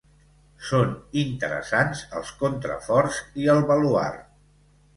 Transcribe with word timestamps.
Són 0.69 0.95
interessants 1.23 2.01
els 2.21 2.33
contraforts 2.41 3.23
i 3.45 3.49
el 3.57 3.65
baluard. 3.75 4.29